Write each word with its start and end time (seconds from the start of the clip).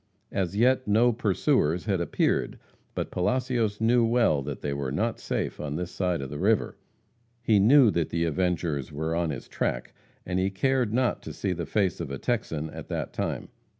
As 0.31 0.57
yet, 0.57 0.87
no 0.87 1.13
pursuers 1.13 1.85
had 1.85 2.01
appeared, 2.01 2.57
but 2.95 3.11
Palacios 3.11 3.79
knew 3.79 4.03
well 4.03 4.41
that 4.41 4.61
they 4.61 4.73
were 4.73 4.91
not 4.91 5.19
safe 5.19 5.59
on 5.59 5.75
this 5.75 5.91
side 5.91 6.21
the 6.21 6.39
river. 6.39 6.75
He 7.43 7.59
knew 7.59 7.91
that 7.91 8.09
the 8.09 8.23
avengers 8.25 8.91
were 8.91 9.15
on 9.15 9.29
his 9.29 9.47
track, 9.47 9.93
and 10.25 10.39
he 10.39 10.49
cared 10.49 10.91
not 10.91 11.21
to 11.21 11.33
see 11.33 11.53
the 11.53 11.67
face 11.67 11.99
of 11.99 12.09
a 12.09 12.17
Texan 12.17 12.71
at 12.71 12.87
that 12.87 13.13
time. 13.13 13.49